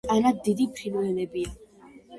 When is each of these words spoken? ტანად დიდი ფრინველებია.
ტანად 0.09 0.39
დიდი 0.47 0.67
ფრინველებია. 0.79 1.57